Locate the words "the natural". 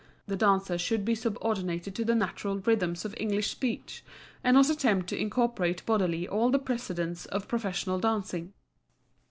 2.03-2.57